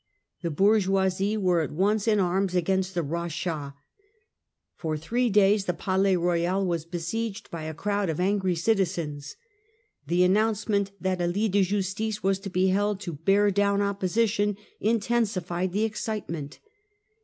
The 0.41 0.49
bourgeoisie 0.49 1.37
were 1.37 1.61
at 1.61 1.69
once 1.71 2.07
in 2.07 2.19
arms 2.19 2.55
against 2.55 2.95
the 2.95 3.03
'rachat.* 3.03 3.75
For 4.75 4.97
three 4.97 5.29
days' 5.29 5.61
rachat.' 5.61 5.67
the 5.67 5.73
Palais 5.75 6.15
Royal 6.15 6.65
was 6.65 6.85
besieged 6.85 7.51
by 7.51 7.65
a 7.65 7.75
crowd 7.75 8.09
of 8.09 8.19
angry 8.19 8.55
citizens. 8.55 9.35
The 10.07 10.23
announcement 10.23 10.89
that 10.99 11.21
a 11.21 11.27
lit 11.27 11.51
de 11.51 11.61
justice 11.63 12.23
was 12.23 12.39
to 12.39 12.49
be 12.49 12.69
held 12.69 12.99
to 13.01 13.13
bear 13.13 13.51
down 13.51 13.83
opposition 13.83 14.57
intensified 14.79 15.71
the 15.71 15.83
excitement. 15.83 16.57